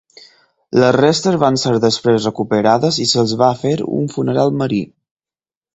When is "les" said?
0.83-0.95